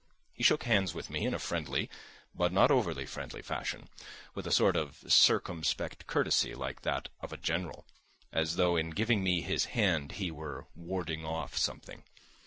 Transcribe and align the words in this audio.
He 0.33 0.41
shook 0.41 0.63
hands 0.63 0.95
with 0.95 1.11
me 1.11 1.27
in 1.27 1.33
a 1.35 1.37
friendly, 1.37 1.87
but 2.33 2.51
not 2.51 2.71
over 2.71 2.91
friendly, 3.05 3.43
fashion, 3.43 3.87
with 4.33 4.47
a 4.47 4.51
sort 4.51 4.75
of 4.75 5.03
circumspect 5.07 6.07
courtesy 6.07 6.55
like 6.55 6.81
that 6.81 7.09
of 7.19 7.31
a 7.31 7.37
General, 7.37 7.85
as 8.33 8.55
though 8.55 8.75
in 8.75 8.89
giving 8.89 9.23
me 9.23 9.41
his 9.43 9.65
hand 9.77 10.13
he 10.13 10.31
were 10.31 10.65
warding 10.73 11.23
off 11.23 11.55
something. 11.55 12.03